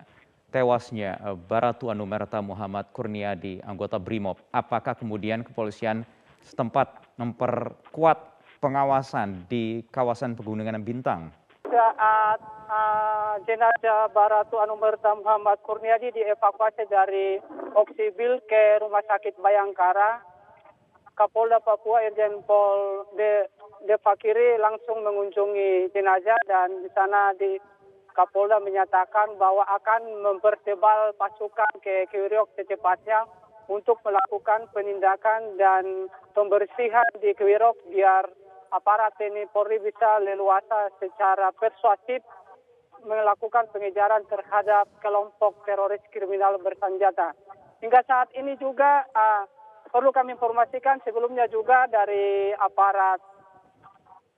tewasnya 0.56 1.20
uh, 1.20 1.36
Baratu 1.36 1.92
Anumerta 1.92 2.40
Muhammad 2.40 2.88
Kurniadi, 2.96 3.60
anggota 3.68 4.00
BRIMOB? 4.00 4.40
Apakah 4.56 4.96
kemudian 4.96 5.44
kepolisian 5.44 6.08
setempat 6.48 7.12
memperkuat 7.20 8.40
pengawasan 8.64 9.44
di 9.52 9.84
kawasan 9.92 10.40
Pegunungan 10.40 10.80
Bintang? 10.80 11.36
Saat 11.68 12.40
uh, 12.72 13.36
jenazah 13.44 14.08
Baratu 14.16 14.64
Anumerta 14.64 15.12
Muhammad 15.20 15.60
Kurniadi 15.60 16.16
dievakuasi 16.16 16.88
dari 16.88 17.36
Oksibil 17.76 18.40
ke 18.48 18.80
Rumah 18.80 19.04
Sakit 19.12 19.36
Bayangkara, 19.44 20.24
Kapolda 21.20 21.60
Papua 21.60 22.00
Irjen 22.08 22.40
Pol 22.48 23.04
De, 23.20 23.52
De 23.84 24.00
Fakiri 24.00 24.56
langsung 24.56 25.04
mengunjungi 25.04 25.92
jenazah 25.92 26.40
dan 26.48 26.80
di 26.80 26.90
sana 26.96 27.36
di 27.36 27.60
Kapolda 28.16 28.64
menyatakan 28.64 29.36
bahwa 29.36 29.68
akan 29.68 30.24
mempertebal 30.24 31.12
pasukan 31.20 31.84
ke 31.84 32.08
Kiriok 32.08 32.48
secepatnya 32.56 33.28
untuk 33.68 34.00
melakukan 34.06 34.70
penindakan 34.72 35.60
dan 35.60 36.08
pembersihan 36.32 37.06
di 37.20 37.34
Kewirok 37.36 37.76
biar 37.90 38.24
aparat 38.72 39.14
TNI 39.18 39.50
Polri 39.50 39.82
bisa 39.82 40.22
leluasa 40.22 40.94
secara 41.02 41.50
persuasif 41.54 42.22
melakukan 43.06 43.70
pengejaran 43.70 44.26
terhadap 44.26 44.90
kelompok 45.02 45.62
teroris 45.68 46.02
kriminal 46.10 46.58
bersenjata. 46.58 47.38
Hingga 47.82 48.02
saat 48.08 48.34
ini 48.34 48.58
juga 48.58 49.06
uh, 49.14 49.46
perlu 49.94 50.10
kami 50.10 50.34
informasikan 50.34 50.98
sebelumnya 51.06 51.46
juga 51.52 51.86
dari 51.86 52.50
aparat 52.58 53.22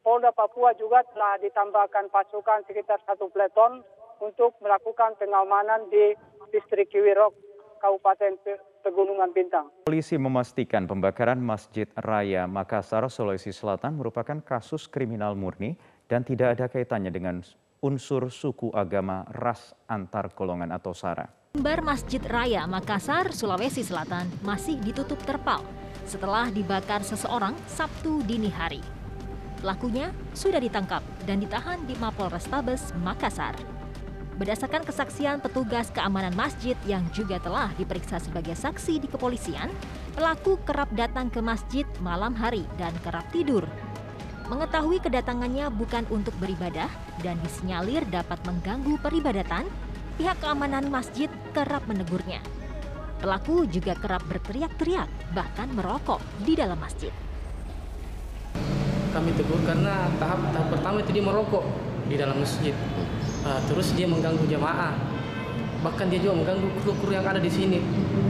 Polda 0.08 0.32
Papua 0.32 0.72
juga 0.80 1.04
telah 1.12 1.36
ditambahkan 1.44 2.08
pasukan 2.08 2.64
sekitar 2.64 2.96
satu 3.04 3.28
peleton 3.28 3.84
untuk 4.24 4.56
melakukan 4.64 5.20
pengamanan 5.20 5.84
di 5.92 6.16
distrik 6.48 6.88
Kiwirok, 6.96 7.36
Kabupaten 7.84 8.40
Pegunungan 8.88 9.36
Bintang. 9.36 9.68
Polisi 9.84 10.16
memastikan 10.16 10.88
pembakaran 10.88 11.44
Masjid 11.44 11.92
Raya 12.00 12.48
Makassar, 12.48 13.04
Sulawesi 13.12 13.52
Selatan 13.52 14.00
merupakan 14.00 14.40
kasus 14.40 14.88
kriminal 14.88 15.36
murni 15.36 15.76
dan 16.08 16.24
tidak 16.24 16.56
ada 16.56 16.72
kaitannya 16.72 17.12
dengan 17.12 17.44
unsur 17.84 18.32
suku 18.32 18.72
agama 18.72 19.28
ras 19.36 19.76
antar 19.92 20.32
golongan 20.32 20.72
atau 20.72 20.96
SARA. 20.96 21.28
Mimbar 21.60 21.84
Masjid 21.84 22.24
Raya 22.24 22.64
Makassar, 22.64 23.36
Sulawesi 23.36 23.84
Selatan 23.84 24.32
masih 24.40 24.80
ditutup 24.80 25.20
terpal 25.28 25.68
setelah 26.08 26.48
dibakar 26.48 27.04
seseorang 27.04 27.60
Sabtu 27.68 28.24
dini 28.24 28.48
hari. 28.48 28.97
Pelakunya 29.58 30.14
sudah 30.38 30.62
ditangkap 30.62 31.02
dan 31.26 31.42
ditahan 31.42 31.82
di 31.90 31.98
Mapol 31.98 32.30
Restabes 32.30 32.94
Makassar. 33.02 33.58
Berdasarkan 34.38 34.86
kesaksian 34.86 35.42
petugas 35.42 35.90
keamanan 35.90 36.30
masjid 36.38 36.78
yang 36.86 37.02
juga 37.10 37.42
telah 37.42 37.74
diperiksa 37.74 38.22
sebagai 38.22 38.54
saksi 38.54 39.02
di 39.02 39.10
kepolisian, 39.10 39.74
pelaku 40.14 40.62
kerap 40.62 40.94
datang 40.94 41.34
ke 41.34 41.42
masjid 41.42 41.90
malam 42.06 42.38
hari 42.38 42.70
dan 42.78 42.94
kerap 43.02 43.26
tidur. 43.34 43.66
Mengetahui 44.46 45.02
kedatangannya 45.02 45.74
bukan 45.74 46.06
untuk 46.14 46.38
beribadah 46.38 46.88
dan 47.26 47.42
disinyalir 47.42 48.06
dapat 48.14 48.38
mengganggu 48.46 49.02
peribadatan, 49.02 49.66
pihak 50.22 50.38
keamanan 50.38 50.86
masjid 50.94 51.28
kerap 51.58 51.82
menegurnya. 51.90 52.40
Pelaku 53.18 53.66
juga 53.66 53.98
kerap 53.98 54.22
berteriak-teriak, 54.30 55.34
bahkan 55.34 55.66
merokok 55.74 56.22
di 56.46 56.54
dalam 56.54 56.78
masjid. 56.78 57.10
Kami 59.18 59.34
tegur 59.34 59.58
karena 59.66 60.14
tahap 60.22 60.46
tahap 60.54 60.78
pertama 60.78 61.02
itu 61.02 61.10
dia 61.10 61.26
merokok 61.26 61.66
di 62.06 62.22
dalam 62.22 62.38
masjid. 62.38 62.78
Uh, 63.42 63.58
terus 63.66 63.98
dia 63.98 64.06
mengganggu 64.06 64.46
jamaah. 64.46 64.94
Bahkan 65.82 66.06
dia 66.14 66.22
juga 66.22 66.38
mengganggu 66.38 66.70
kru-kru 66.86 67.18
yang 67.18 67.26
ada 67.26 67.42
di 67.42 67.50
sini, 67.50 67.82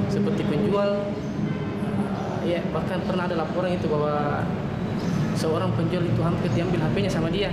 seperti 0.07 0.47
penjual. 0.47 1.03
Uh, 1.03 2.39
ya 2.47 2.63
bahkan 2.71 3.03
pernah 3.03 3.27
ada 3.27 3.35
laporan 3.35 3.75
itu 3.75 3.91
bahwa 3.91 4.47
seorang 5.35 5.75
penjual 5.75 6.07
itu 6.07 6.21
hampir 6.23 6.55
diambil 6.55 6.79
HP-nya 6.87 7.11
sama 7.11 7.27
dia. 7.35 7.51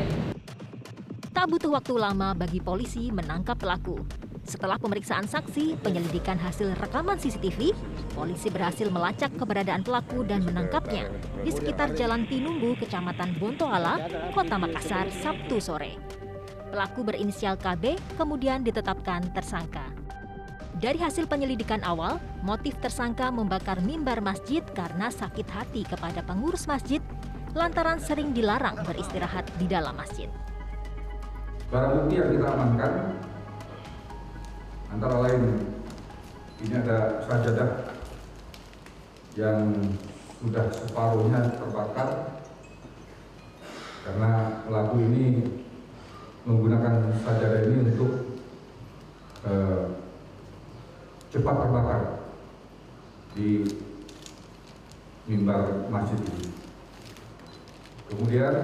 Tak 1.35 1.51
butuh 1.51 1.75
waktu 1.75 1.99
lama 1.99 2.39
bagi 2.39 2.63
polisi 2.63 3.11
menangkap 3.11 3.59
pelaku. 3.59 3.99
Setelah 4.45 4.77
pemeriksaan 4.77 5.25
saksi, 5.25 5.81
penyelidikan 5.81 6.37
hasil 6.37 6.77
rekaman 6.77 7.17
CCTV, 7.17 7.73
polisi 8.13 8.53
berhasil 8.53 8.93
melacak 8.93 9.33
keberadaan 9.41 9.81
pelaku 9.81 10.21
dan 10.21 10.45
menangkapnya 10.45 11.09
di 11.41 11.49
sekitar 11.49 11.97
Jalan 11.97 12.29
Tinumbu, 12.29 12.77
Kecamatan 12.77 13.41
Bontoala, 13.41 13.97
Kota 14.37 14.61
Makassar, 14.61 15.09
Sabtu 15.09 15.65
sore. 15.65 15.97
Pelaku 16.69 17.09
berinisial 17.09 17.57
KB 17.57 17.97
kemudian 18.21 18.61
ditetapkan 18.61 19.33
tersangka. 19.33 19.89
Dari 20.77 21.01
hasil 21.01 21.25
penyelidikan 21.25 21.81
awal, 21.81 22.21
motif 22.45 22.77
tersangka 22.85 23.33
membakar 23.33 23.81
mimbar 23.81 24.21
masjid 24.21 24.61
karena 24.77 25.09
sakit 25.09 25.49
hati 25.49 25.89
kepada 25.89 26.21
pengurus 26.21 26.69
masjid 26.69 27.01
lantaran 27.57 28.03
sering 28.03 28.35
dilarang 28.35 28.77
beristirahat 28.83 29.47
di 29.57 29.71
dalam 29.71 29.95
masjid. 29.95 30.27
Barang 31.71 32.05
bukti 32.05 32.19
yang 32.19 32.29
kita 32.35 32.47
amankan 32.51 32.93
antara 34.95 35.27
lain 35.27 35.75
ini 36.63 36.75
ada 36.79 37.27
sajadah 37.27 37.99
yang 39.35 39.75
sudah 40.39 40.71
separuhnya 40.71 41.59
terbakar 41.59 42.39
karena 44.07 44.31
pelaku 44.63 45.03
ini 45.03 45.25
menggunakan 46.47 47.11
sajadah 47.27 47.61
ini 47.67 47.77
untuk 47.91 48.39
eh, 49.43 49.83
cepat 51.35 51.57
terbakar 51.59 52.01
di 53.35 53.67
mimbar 55.27 55.91
masjid 55.91 56.21
ini. 56.23 56.55
Kemudian 58.07 58.55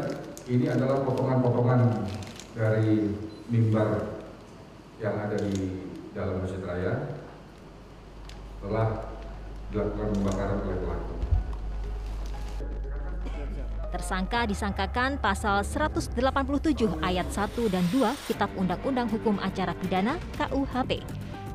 ini 0.47 0.71
adalah 0.71 1.03
potongan-potongan 1.03 2.07
dari 2.55 3.11
mimbar 3.51 4.15
yang 5.01 5.17
ada 5.17 5.41
di 5.41 5.91
dalam 6.11 6.43
masjid 6.43 6.59
raya 6.67 6.93
telah 8.61 8.89
dilakukan 9.71 10.09
pembakaran 10.19 10.59
oleh 10.67 10.79
pelaku. 10.83 11.15
Tersangka 13.91 14.47
disangkakan 14.47 15.19
pasal 15.19 15.67
187 15.67 16.15
ayat 17.03 17.27
1 17.27 17.75
dan 17.75 17.83
2 17.91 18.31
Kitab 18.31 18.51
Undang-Undang 18.55 19.11
Hukum 19.11 19.43
Acara 19.43 19.75
Pidana 19.75 20.15
KUHP 20.39 21.03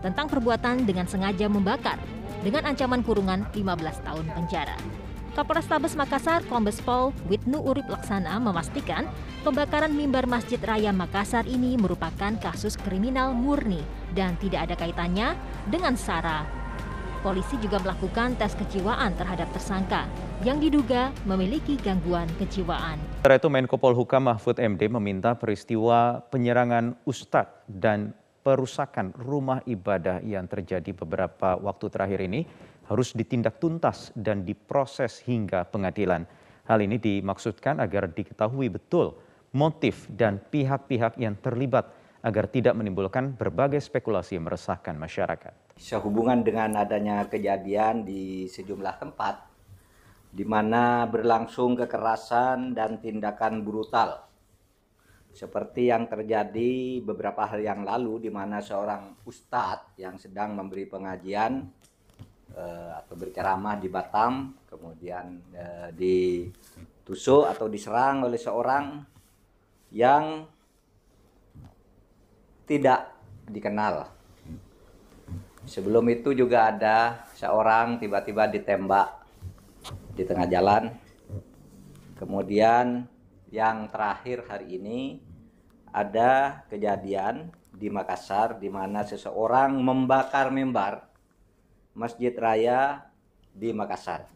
tentang 0.03 0.27
perbuatan 0.27 0.83
dengan 0.83 1.07
sengaja 1.07 1.47
membakar 1.47 1.95
dengan 2.43 2.67
ancaman 2.67 3.01
kurungan 3.07 3.47
15 3.55 4.03
tahun 4.03 4.25
penjara. 4.35 4.75
Kapolres 5.35 5.67
Tabes 5.67 5.99
Makassar, 5.99 6.47
Kombes 6.47 6.79
Pol 6.79 7.11
Witnu 7.27 7.59
Urip 7.59 7.87
Laksana 7.91 8.39
memastikan 8.39 9.03
pembakaran 9.43 9.91
mimbar 9.91 10.27
Masjid 10.31 10.59
Raya 10.63 10.95
Makassar 10.95 11.43
ini 11.43 11.75
merupakan 11.75 12.39
kasus 12.39 12.79
kriminal 12.79 13.35
murni 13.35 13.83
dan 14.15 14.39
tidak 14.39 14.71
ada 14.71 14.75
kaitannya 14.79 15.35
dengan 15.67 15.93
SARA. 15.99 16.47
Polisi 17.19 17.57
juga 17.57 17.81
melakukan 17.81 18.37
tes 18.37 18.53
kejiwaan 18.53 19.17
terhadap 19.17 19.49
tersangka 19.49 20.05
yang 20.45 20.61
diduga 20.61 21.09
memiliki 21.25 21.73
gangguan 21.81 22.29
kejiwaan. 22.37 23.01
Setelah 23.25 23.37
itu 23.41 23.49
Menko 23.49 23.77
Polhukam 23.81 24.29
Mahfud 24.29 24.61
MD 24.61 24.87
meminta 24.93 25.33
peristiwa 25.33 26.21
penyerangan 26.29 26.93
Ustadz 27.03 27.65
dan 27.65 28.13
perusakan 28.45 29.09
rumah 29.17 29.65
ibadah 29.65 30.21
yang 30.21 30.45
terjadi 30.45 30.93
beberapa 30.93 31.57
waktu 31.57 31.89
terakhir 31.89 32.21
ini 32.21 32.45
harus 32.85 33.17
ditindak 33.17 33.57
tuntas 33.57 34.13
dan 34.13 34.45
diproses 34.45 35.17
hingga 35.25 35.65
pengadilan. 35.65 36.29
Hal 36.69 36.77
ini 36.85 37.01
dimaksudkan 37.01 37.81
agar 37.81 38.13
diketahui 38.13 38.69
betul 38.69 39.17
motif 39.57 40.05
dan 40.13 40.37
pihak-pihak 40.37 41.17
yang 41.17 41.33
terlibat 41.41 41.89
agar 42.25 42.49
tidak 42.49 42.73
menimbulkan 42.73 43.37
berbagai 43.37 43.77
spekulasi 43.77 44.41
yang 44.41 44.49
meresahkan 44.49 44.97
masyarakat. 44.97 45.77
Sehubungan 45.77 46.41
dengan 46.41 46.73
adanya 46.81 47.29
kejadian 47.29 48.01
di 48.01 48.49
sejumlah 48.49 48.97
tempat 48.97 49.45
di 50.33 50.41
mana 50.41 51.05
berlangsung 51.05 51.77
kekerasan 51.77 52.73
dan 52.73 52.97
tindakan 52.97 53.61
brutal 53.61 54.25
seperti 55.35 55.91
yang 55.91 56.07
terjadi 56.07 57.03
beberapa 57.03 57.43
hari 57.43 57.67
yang 57.67 57.83
lalu 57.83 58.27
di 58.27 58.31
mana 58.31 58.63
seorang 58.63 59.19
ustadz 59.27 59.99
yang 59.99 60.15
sedang 60.15 60.55
memberi 60.55 60.87
pengajian 60.87 61.59
uh, 62.55 62.91
atau 63.03 63.15
berceramah 63.19 63.75
di 63.75 63.91
Batam, 63.91 64.55
kemudian 64.63 65.43
uh, 65.51 65.91
ditusuk 65.91 67.51
atau 67.51 67.67
diserang 67.67 68.23
oleh 68.23 68.39
seorang 68.39 69.03
yang 69.91 70.47
tidak 72.65 73.13
dikenal. 73.45 74.09
Sebelum 75.65 76.05
itu 76.13 76.33
juga 76.37 76.69
ada 76.69 77.25
seorang 77.33 77.97
tiba-tiba 77.97 78.45
ditembak 78.49 79.25
di 80.13 80.21
tengah 80.25 80.45
jalan. 80.45 80.93
Kemudian 82.17 83.09
yang 83.49 83.89
terakhir 83.89 84.45
hari 84.45 84.77
ini 84.77 85.21
ada 85.89 86.63
kejadian 86.69 87.49
di 87.75 87.89
Makassar 87.89 88.61
di 88.61 88.69
mana 88.71 89.03
seseorang 89.03 89.75
membakar 89.81 90.53
mimbar 90.53 91.07
Masjid 91.95 92.31
Raya 92.35 93.07
di 93.51 93.71
Makassar. 93.71 94.27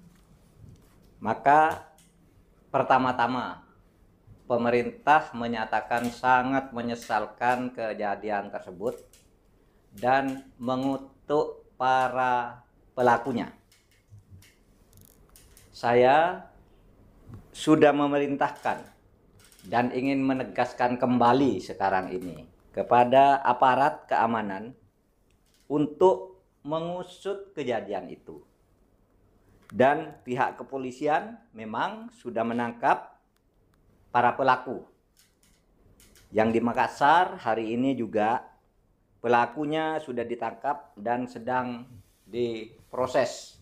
Maka 1.20 1.84
pertama-tama 2.72 3.69
pemerintah 4.50 5.30
menyatakan 5.38 6.10
sangat 6.10 6.74
menyesalkan 6.74 7.70
kejadian 7.70 8.50
tersebut 8.50 8.98
dan 9.94 10.50
mengutuk 10.58 11.70
para 11.78 12.66
pelakunya. 12.98 13.54
Saya 15.70 16.50
sudah 17.54 17.94
memerintahkan 17.94 18.82
dan 19.70 19.94
ingin 19.94 20.26
menegaskan 20.26 20.98
kembali 20.98 21.62
sekarang 21.62 22.10
ini 22.10 22.50
kepada 22.74 23.46
aparat 23.46 24.10
keamanan 24.10 24.74
untuk 25.70 26.42
mengusut 26.66 27.54
kejadian 27.54 28.10
itu. 28.10 28.42
Dan 29.70 30.18
pihak 30.26 30.58
kepolisian 30.58 31.38
memang 31.54 32.10
sudah 32.10 32.42
menangkap 32.42 33.19
para 34.10 34.34
pelaku. 34.36 34.86
Yang 36.30 36.50
di 36.58 36.62
Makassar 36.62 37.42
hari 37.42 37.74
ini 37.74 37.98
juga 37.98 38.46
pelakunya 39.22 39.98
sudah 39.98 40.22
ditangkap 40.26 40.94
dan 40.94 41.26
sedang 41.26 41.90
diproses 42.26 43.58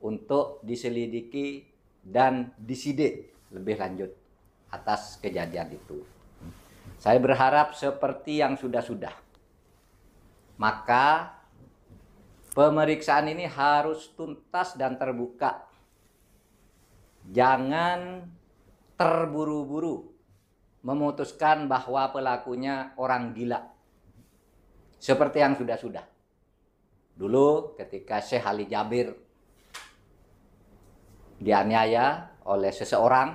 untuk 0.00 0.64
diselidiki 0.64 1.68
dan 2.00 2.50
disidik 2.56 3.36
lebih 3.52 3.76
lanjut 3.76 4.10
atas 4.72 5.20
kejadian 5.20 5.76
itu. 5.76 6.00
Saya 6.96 7.20
berharap 7.20 7.76
seperti 7.76 8.40
yang 8.40 8.56
sudah-sudah. 8.56 9.12
Maka 10.56 11.42
Pemeriksaan 12.52 13.32
ini 13.32 13.48
harus 13.48 14.12
tuntas 14.12 14.76
dan 14.76 15.00
terbuka. 15.00 15.64
Jangan 17.32 18.28
terburu-buru 18.96 20.12
memutuskan 20.82 21.70
bahwa 21.70 22.10
pelakunya 22.10 22.94
orang 22.98 23.32
gila. 23.32 23.60
Seperti 24.98 25.42
yang 25.42 25.54
sudah-sudah. 25.58 26.06
Dulu 27.18 27.78
ketika 27.78 28.18
Syekh 28.22 28.46
Ali 28.46 28.66
Jabir 28.66 29.14
dianiaya 31.42 32.38
oleh 32.46 32.70
seseorang, 32.70 33.34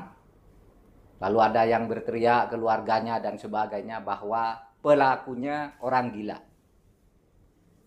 lalu 1.19 1.39
ada 1.43 1.63
yang 1.67 1.87
berteriak 1.87 2.51
keluarganya 2.51 3.19
dan 3.19 3.35
sebagainya 3.35 4.03
bahwa 4.03 4.55
pelakunya 4.79 5.75
orang 5.83 6.11
gila. 6.11 6.37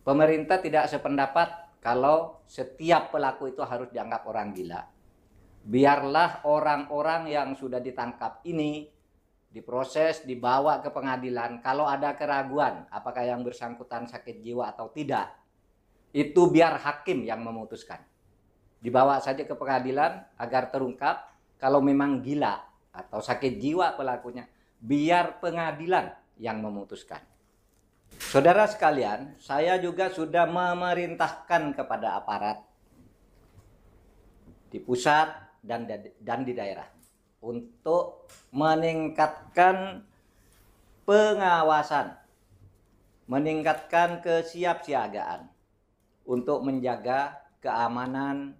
Pemerintah 0.00 0.60
tidak 0.60 0.88
sependapat 0.88 1.80
kalau 1.80 2.44
setiap 2.44 3.12
pelaku 3.12 3.52
itu 3.52 3.64
harus 3.64 3.88
dianggap 3.92 4.24
orang 4.28 4.52
gila. 4.52 4.99
Biarlah 5.60 6.48
orang-orang 6.48 7.28
yang 7.28 7.52
sudah 7.52 7.78
ditangkap 7.84 8.40
ini 8.48 8.88
diproses, 9.50 10.22
dibawa 10.24 10.78
ke 10.80 10.88
pengadilan. 10.88 11.60
Kalau 11.60 11.84
ada 11.84 12.14
keraguan 12.14 12.86
apakah 12.88 13.26
yang 13.26 13.42
bersangkutan 13.42 14.06
sakit 14.06 14.40
jiwa 14.40 14.72
atau 14.72 14.88
tidak, 14.94 15.34
itu 16.14 16.48
biar 16.48 16.80
hakim 16.80 17.26
yang 17.26 17.42
memutuskan. 17.42 18.00
Dibawa 18.80 19.20
saja 19.20 19.44
ke 19.44 19.52
pengadilan 19.52 20.24
agar 20.40 20.72
terungkap 20.72 21.28
kalau 21.60 21.84
memang 21.84 22.24
gila 22.24 22.56
atau 22.90 23.20
sakit 23.20 23.60
jiwa 23.60 23.92
pelakunya, 24.00 24.48
biar 24.80 25.44
pengadilan 25.44 26.16
yang 26.40 26.64
memutuskan. 26.64 27.20
Saudara 28.16 28.64
sekalian, 28.64 29.36
saya 29.36 29.76
juga 29.76 30.08
sudah 30.08 30.48
memerintahkan 30.48 31.76
kepada 31.76 32.16
aparat 32.16 32.64
di 34.70 34.78
pusat 34.78 35.49
dan 35.60 35.86
dan 36.20 36.40
di 36.44 36.52
daerah 36.56 36.88
untuk 37.40 38.28
meningkatkan 38.52 40.04
pengawasan, 41.08 42.16
meningkatkan 43.24 44.20
kesiapsiagaan 44.20 45.48
untuk 46.28 46.60
menjaga 46.62 47.40
keamanan 47.64 48.54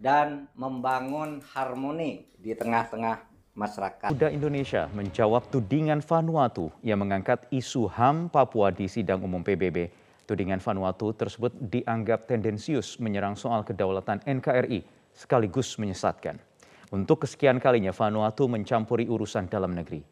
dan 0.00 0.48
membangun 0.56 1.44
harmoni 1.54 2.26
di 2.40 2.56
tengah-tengah 2.56 3.22
masyarakat. 3.52 4.08
Kuda 4.10 4.32
Indonesia 4.32 4.88
menjawab 4.96 5.46
tudingan 5.52 6.00
Vanuatu 6.00 6.72
yang 6.80 7.04
mengangkat 7.04 7.44
isu 7.52 7.86
HAM 7.86 8.32
Papua 8.32 8.72
di 8.72 8.88
sidang 8.88 9.22
umum 9.22 9.44
PBB. 9.44 9.92
Tudingan 10.24 10.62
Vanuatu 10.64 11.12
tersebut 11.12 11.52
dianggap 11.60 12.24
tendensius 12.24 12.96
menyerang 12.96 13.36
soal 13.36 13.62
kedaulatan 13.62 14.24
NKRI 14.24 15.01
sekaligus 15.14 15.76
menyesatkan. 15.78 16.40
Untuk 16.92 17.24
kesekian 17.24 17.56
kalinya 17.56 17.92
Vanuatu 17.92 18.48
mencampuri 18.48 19.08
urusan 19.08 19.48
dalam 19.48 19.72
negeri. 19.72 20.04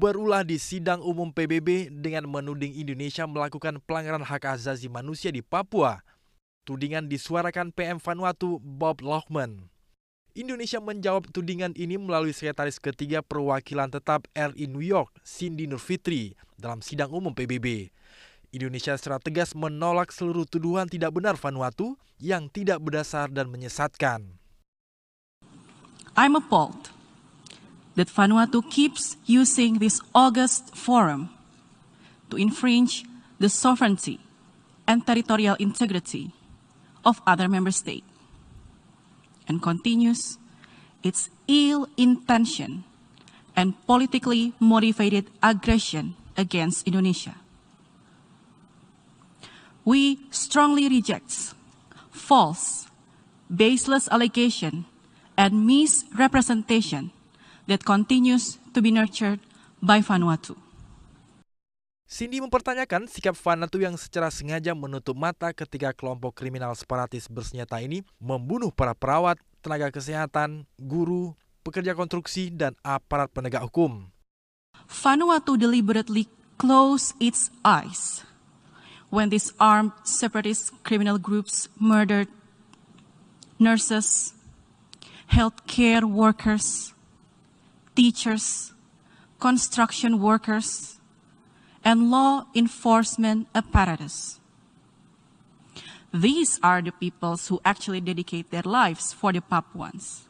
Berulah 0.00 0.40
di 0.40 0.56
sidang 0.56 1.04
umum 1.04 1.28
PBB 1.28 1.92
dengan 1.92 2.24
menuding 2.24 2.72
Indonesia 2.72 3.28
melakukan 3.28 3.76
pelanggaran 3.84 4.24
hak 4.24 4.56
asasi 4.56 4.88
manusia 4.88 5.28
di 5.28 5.44
Papua. 5.44 6.00
Tudingan 6.64 7.12
disuarakan 7.12 7.76
PM 7.76 8.00
Vanuatu 8.00 8.56
Bob 8.64 9.04
Lohman. 9.04 9.68
Indonesia 10.32 10.80
menjawab 10.80 11.28
tudingan 11.28 11.76
ini 11.76 12.00
melalui 12.00 12.32
sekretaris 12.32 12.80
ketiga 12.80 13.20
perwakilan 13.20 13.92
tetap 13.92 14.24
RI 14.32 14.64
New 14.64 14.80
York, 14.80 15.12
Cindy 15.20 15.68
Nurfitri, 15.68 16.32
dalam 16.56 16.80
sidang 16.80 17.12
umum 17.12 17.36
PBB. 17.36 17.92
Indonesia 18.48 18.96
secara 18.96 19.20
tegas 19.20 19.52
menolak 19.52 20.08
seluruh 20.08 20.48
tuduhan 20.48 20.88
tidak 20.88 21.12
benar 21.12 21.36
Vanuatu 21.36 22.00
yang 22.16 22.48
tidak 22.48 22.80
berdasar 22.80 23.28
dan 23.28 23.52
menyesatkan. 23.52 24.40
I'm 26.16 26.36
appalled 26.36 26.90
that 27.94 28.08
Vanuatu 28.08 28.68
keeps 28.70 29.16
using 29.26 29.78
this 29.78 30.00
August 30.14 30.74
forum 30.76 31.30
to 32.30 32.36
infringe 32.36 33.04
the 33.38 33.48
sovereignty 33.48 34.20
and 34.86 35.06
territorial 35.06 35.56
integrity 35.58 36.32
of 37.04 37.20
other 37.26 37.48
member 37.48 37.70
states 37.70 38.06
and 39.48 39.62
continues 39.62 40.38
its 41.02 41.28
ill 41.48 41.88
intention 41.96 42.84
and 43.56 43.74
politically 43.86 44.54
motivated 44.60 45.28
aggression 45.42 46.14
against 46.36 46.86
Indonesia. 46.86 47.34
We 49.84 50.20
strongly 50.30 50.88
reject 50.88 51.54
false, 52.10 52.86
baseless 53.50 54.08
allegation 54.08 54.86
and 55.36 55.64
misrepresentation 55.64 57.10
that 57.66 57.84
continues 57.86 58.58
to 58.74 58.82
be 58.82 58.90
nurtured 58.90 59.40
by 59.80 60.00
Vanuatu. 60.02 60.58
Cindy 62.12 62.44
mempertanyakan 62.44 63.08
sikap 63.08 63.32
Vanuatu 63.32 63.80
yang 63.80 63.96
secara 63.96 64.28
sengaja 64.28 64.76
menutup 64.76 65.16
mata 65.16 65.48
ketika 65.56 65.96
kelompok 65.96 66.36
kriminal 66.36 66.76
separatis 66.76 67.24
bersenjata 67.24 67.80
ini 67.80 68.04
membunuh 68.20 68.68
para 68.68 68.92
perawat, 68.92 69.40
tenaga 69.64 69.88
kesehatan, 69.88 70.68
guru, 70.76 71.32
pekerja 71.64 71.96
konstruksi, 71.96 72.52
dan 72.52 72.76
aparat 72.84 73.32
penegak 73.32 73.64
hukum. 73.64 74.12
Vanuatu 74.84 75.56
deliberately 75.56 76.28
closed 76.60 77.16
its 77.16 77.48
eyes 77.64 78.20
when 79.08 79.32
these 79.32 79.52
armed 79.56 79.96
separatist 80.04 80.72
criminal 80.84 81.16
groups 81.16 81.68
murdered 81.80 82.28
nurses, 83.56 84.36
healthcare 85.32 86.04
workers, 86.04 86.92
teachers, 87.96 88.76
construction 89.40 90.20
workers, 90.20 91.00
and 91.80 92.12
law 92.12 92.44
enforcement 92.54 93.48
apparatus. 93.56 94.38
These 96.12 96.60
are 96.60 96.84
the 96.84 96.92
peoples 96.92 97.48
who 97.48 97.64
actually 97.64 98.04
dedicate 98.04 98.52
their 98.52 98.68
lives 98.68 99.16
for 99.16 99.32
the 99.32 99.40
Papuans. 99.40 100.28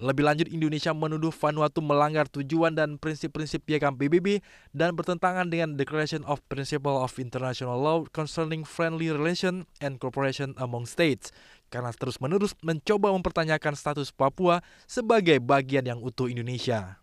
Lebih 0.00 0.24
lanjut, 0.24 0.48
Indonesia 0.48 0.96
menuduh 0.96 1.28
Vanuatu 1.28 1.84
melanggar 1.84 2.24
tujuan 2.32 2.72
dan 2.72 2.96
prinsip-prinsip 2.96 3.68
piagam 3.68 4.00
PBB 4.00 4.40
dan 4.72 4.96
bertentangan 4.96 5.52
dengan 5.52 5.76
Declaration 5.76 6.24
of 6.24 6.40
Principle 6.48 6.96
of 6.96 7.20
International 7.20 7.76
Law 7.76 8.08
Concerning 8.08 8.64
Friendly 8.64 9.12
Relation 9.12 9.68
and 9.84 10.00
Cooperation 10.00 10.56
Among 10.56 10.88
States 10.88 11.28
karena 11.72 11.88
terus-menerus 11.96 12.52
mencoba 12.60 13.14
mempertanyakan 13.16 13.72
status 13.72 14.12
Papua 14.12 14.60
sebagai 14.84 15.40
bagian 15.40 15.88
yang 15.88 16.04
utuh 16.04 16.28
Indonesia. 16.28 16.99